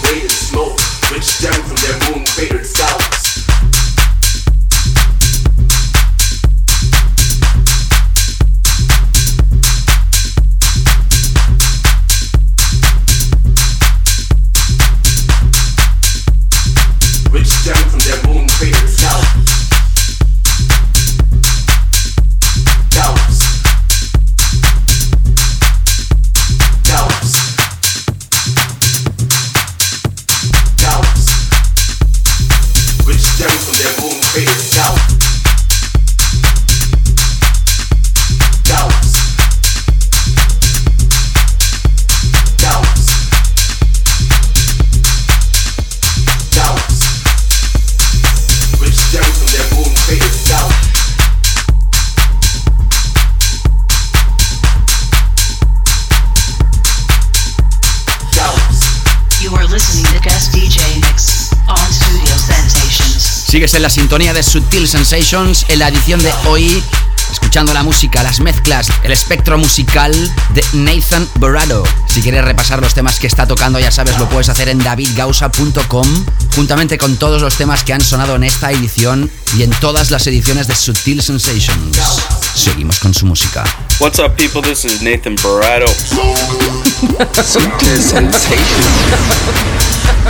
[64.17, 66.83] sintonía de Sutil Sensations en la edición de hoy,
[67.31, 70.11] escuchando la música, las mezclas, el espectro musical
[70.55, 71.83] de Nathan Borado.
[72.07, 76.25] Si quieres repasar los temas que está tocando, ya sabes, lo puedes hacer en davidgausa.com,
[76.55, 80.25] juntamente con todos los temas que han sonado en esta edición y en todas las
[80.25, 81.99] ediciones de Sutil Sensations.
[82.55, 83.65] Seguimos con su música.
[83.97, 84.61] What's up, people?
[84.61, 85.89] This is Nathan Barado.
[87.41, 88.93] Sutil Sensations.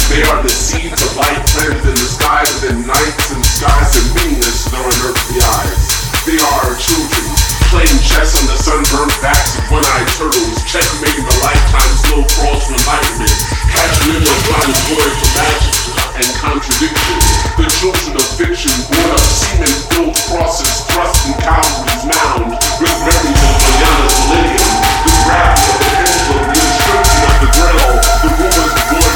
[0.07, 4.07] They are the seeds of light planted in the skies within nights and skies and
[4.15, 5.83] meanness though in earthly eyes.
[6.23, 7.27] They are our children,
[7.67, 12.71] playing chess on the sunburned backs of one-eyed turtles, checkmating the lifetime slow crawl to
[12.71, 13.35] enlightenment,
[13.67, 17.17] catching in their blind void for magic and contradiction.
[17.61, 23.55] The children of fiction, born of semen-filled crosses, thrust in Calvary's mound, with memories of
[23.61, 24.73] Diana's millennium,
[25.05, 29.06] the gravity of the pendulum, the inscription of the grail, the rumors of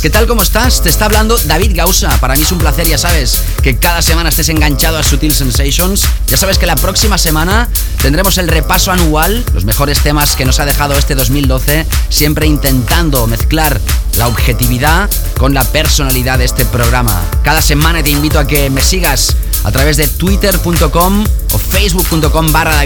[0.00, 0.28] ¿Qué tal?
[0.28, 0.80] ¿Cómo estás?
[0.80, 2.20] Te está hablando David Gausa.
[2.20, 6.04] Para mí es un placer, ya sabes, que cada semana estés enganchado a Sutil Sensations.
[6.28, 7.68] Ya sabes que la próxima semana
[8.00, 13.26] tendremos el repaso anual, los mejores temas que nos ha dejado este 2012, siempre intentando
[13.26, 13.80] mezclar
[14.16, 17.20] la objetividad con la personalidad de este programa.
[17.42, 22.84] Cada semana te invito a que me sigas a través de twitter.com o facebook.com barra.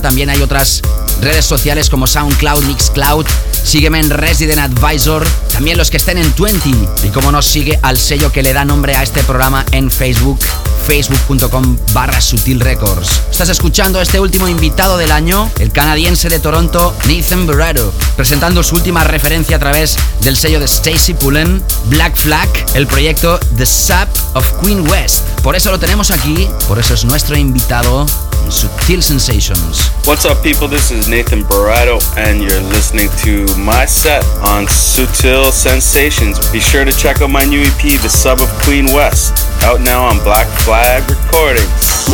[0.00, 0.82] También hay otras
[1.22, 3.26] redes sociales como SoundCloud, Mixcloud.
[3.64, 5.26] Sígueme en Resident Advisor.
[5.52, 6.68] También los que estén en 20.
[7.06, 10.40] Y como nos sigue al sello que le da nombre a este programa en Facebook,
[10.82, 13.22] facebook.com barra Sutil Records.
[13.30, 18.62] Estás escuchando a este último invitado del año, el canadiense de Toronto, Nathan Barrero, presentando
[18.62, 23.66] su última referencia a través del sello de Stacy Pullen, Black Flag, el proyecto The
[23.66, 25.22] Sap of Queen West.
[25.42, 28.06] Por eso lo tenemos aquí, por eso es nuestro invitado
[28.50, 29.90] Sutil Sensations.
[30.04, 30.68] What's up, people?
[30.68, 36.38] This is Nathan Barato, and you're listening to my set on Sutil Sensations.
[36.50, 39.32] Be sure to check out my new EP, The Sub of Queen West,
[39.62, 42.08] out now on Black Flag Recordings.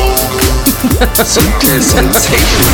[1.22, 2.68] Sutil Sensations.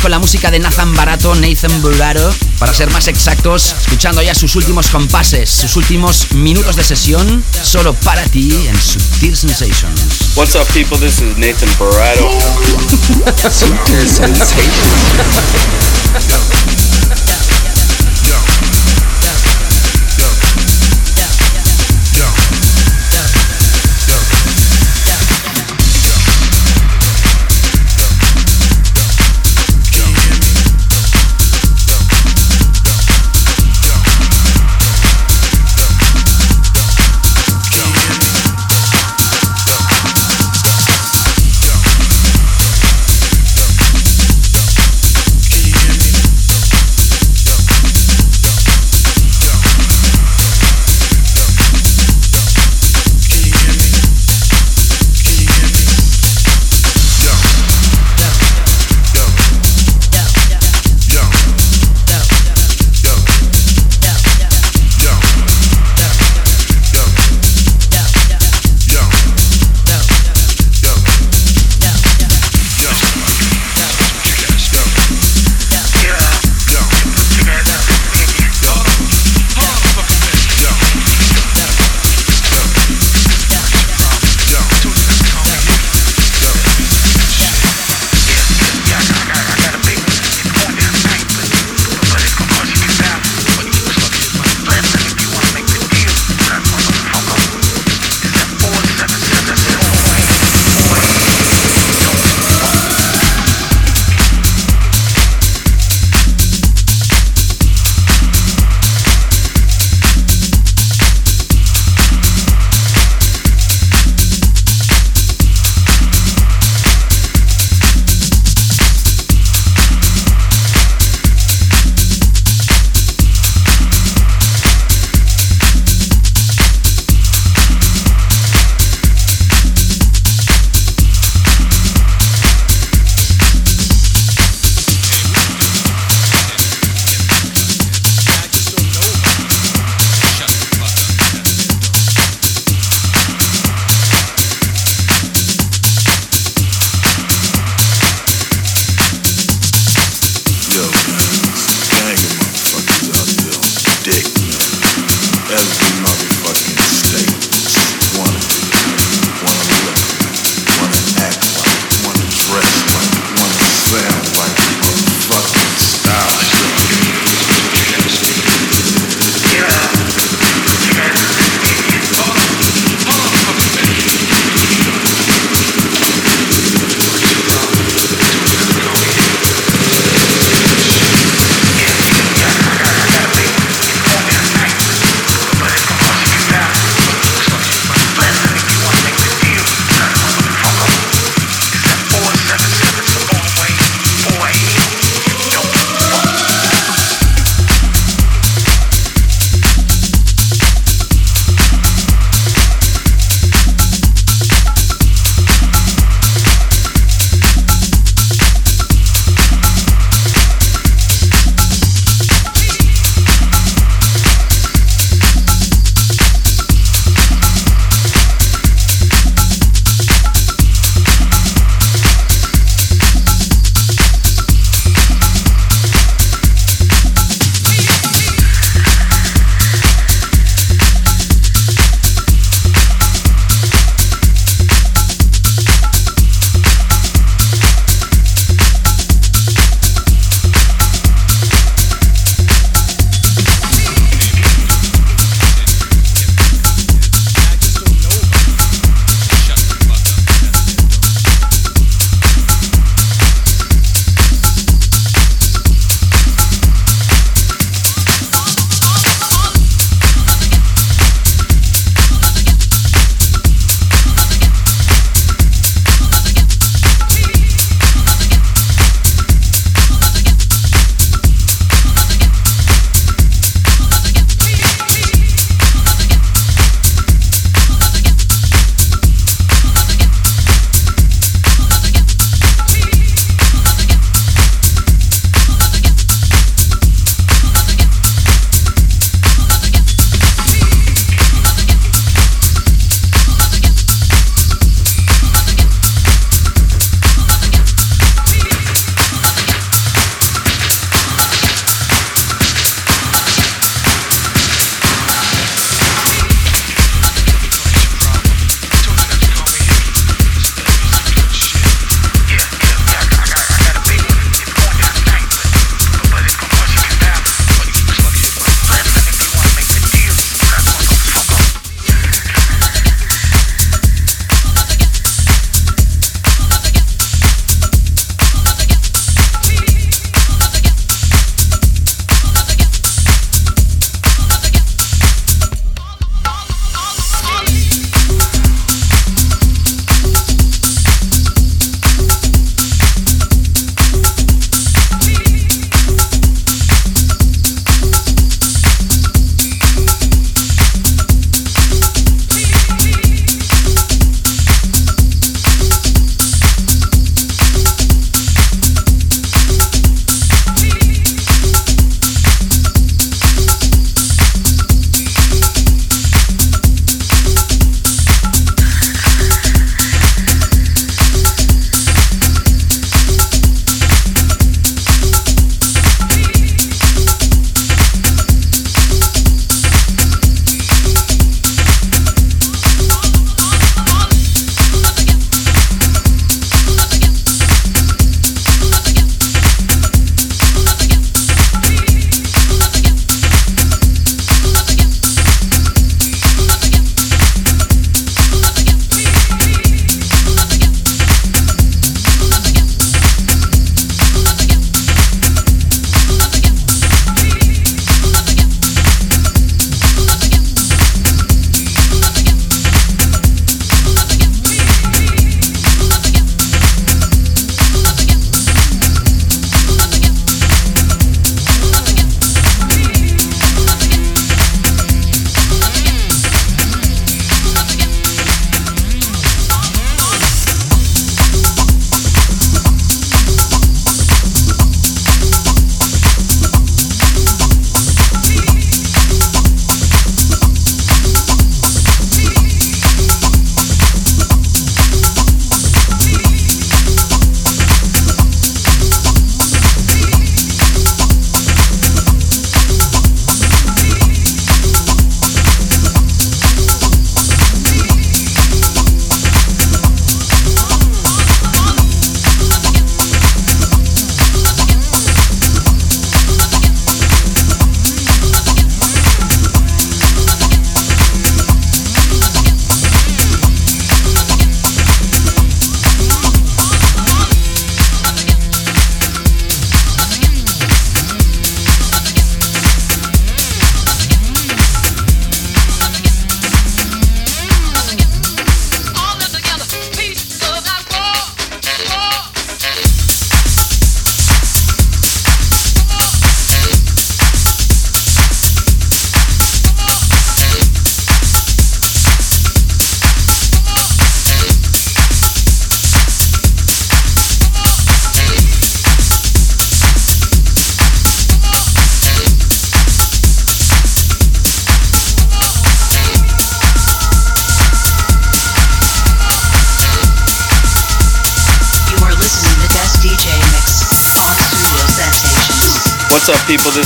[0.00, 4.56] Con la música de Nathan Barato, Nathan Bulgaro, para ser más exactos, escuchando ya sus
[4.56, 10.36] últimos compases, sus últimos minutos de sesión, solo para ti en Subtil Sensations.
[10.36, 10.98] What's up, people?
[10.98, 12.30] This is Nathan Barato.
[13.50, 14.54] Subtil Sensations.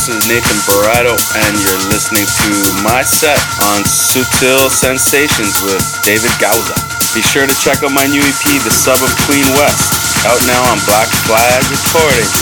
[0.09, 1.13] This is Nathan Barato,
[1.45, 2.49] and you're listening to
[2.81, 3.37] my set
[3.69, 6.73] on Sutil Sensations with David Gauza.
[7.13, 10.65] Be sure to check out my new EP, The Sub of Queen West, out now
[10.73, 12.33] on Black Flag Recordings.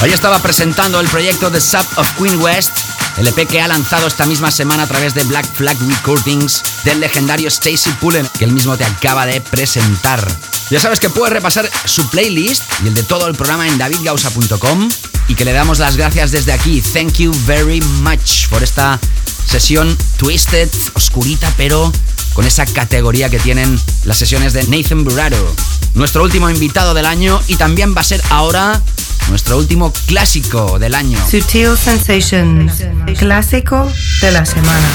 [0.00, 2.78] Hoy estaba presentando el proyecto The Sub of Queen West,
[3.18, 7.00] el EP que ha lanzado esta misma semana a través de Black Flag Recordings del
[7.00, 10.24] legendario Stacy Pullen, que él mismo te acaba de presentar.
[10.70, 14.88] Ya sabes que puedes repasar su playlist y el de todo el programa en davidgausa.com
[15.30, 16.82] y que le damos las gracias desde aquí.
[16.82, 18.98] Thank you very much por esta
[19.46, 21.92] sesión twisted, oscurita, pero
[22.34, 25.54] con esa categoría que tienen las sesiones de Nathan Burraro,
[25.94, 28.82] nuestro último invitado del año y también va a ser ahora
[29.28, 31.16] nuestro último clásico del año.
[31.30, 32.82] Sutil Sensations,
[33.16, 33.88] clásico
[34.20, 34.90] de la semana.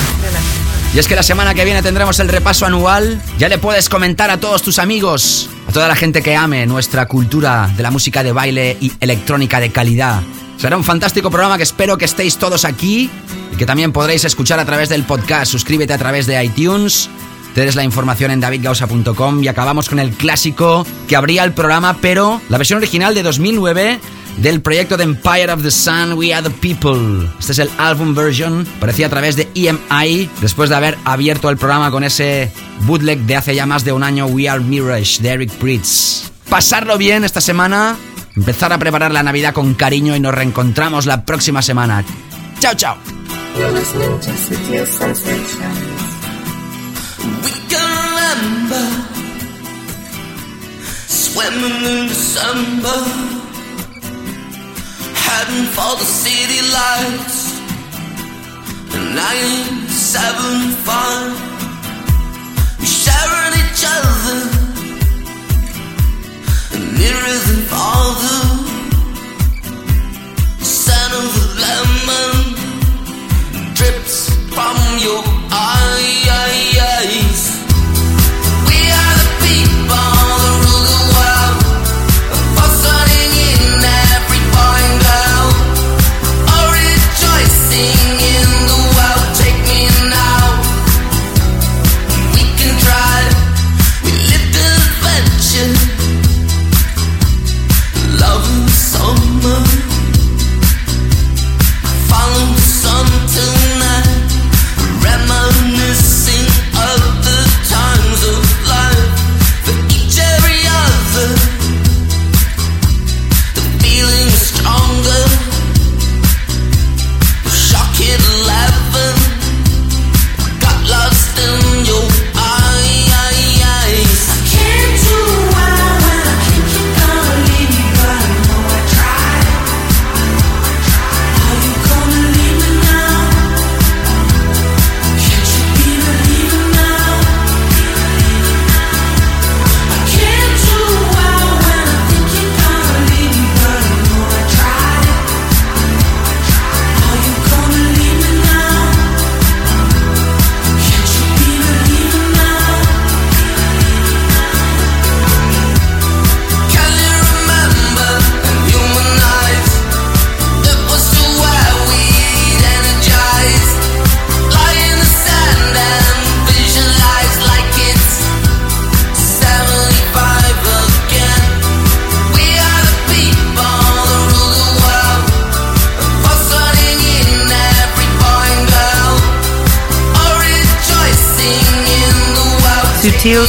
[0.94, 3.22] Y es que la semana que viene tendremos el repaso anual.
[3.38, 7.70] Ya le puedes comentar a todos tus amigos, toda la gente que ame nuestra cultura
[7.76, 10.22] de la música de baile y electrónica de calidad.
[10.56, 13.10] Será un fantástico programa que espero que estéis todos aquí
[13.52, 15.52] y que también podréis escuchar a través del podcast.
[15.52, 17.10] Suscríbete a través de iTunes.
[17.54, 22.40] Tienes la información en davidgausa.com y acabamos con el clásico que abría el programa, pero
[22.48, 24.00] la versión original de 2009
[24.38, 27.30] del proyecto de Empire of the Sun, We Are the People.
[27.40, 31.58] Este es el album version, parecía a través de EMI, después de haber abierto el
[31.58, 32.52] programa con ese
[32.82, 36.32] bootleg de hace ya más de un año, We Are Mirage, de Eric Pritz.
[36.50, 37.96] Pasarlo bien esta semana,
[38.36, 42.04] empezar a preparar la Navidad con cariño y nos reencontramos la próxima semana.
[42.60, 42.98] Chao, chao.
[55.28, 57.40] Heading for the city lights.
[59.22, 60.56] Nine, seven,
[60.88, 61.34] five.
[62.80, 64.40] We sharing each other,
[67.00, 68.42] nearer than farther.
[70.76, 72.34] Scent of the lemon
[73.78, 74.18] drips
[74.56, 75.22] from your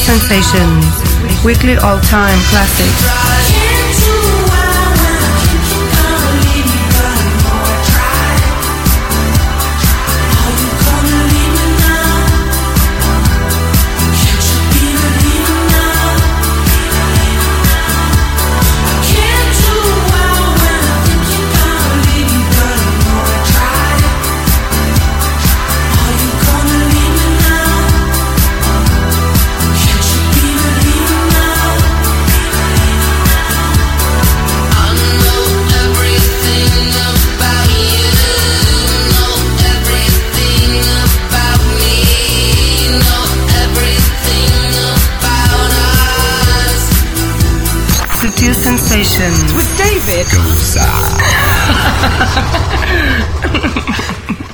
[0.06, 0.86] Sensations,
[1.44, 3.25] weekly all-time classic.
[49.16, 50.84] Sessions with David Goza.